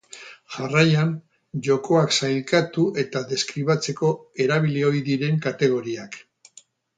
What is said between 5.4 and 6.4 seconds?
kategoriak.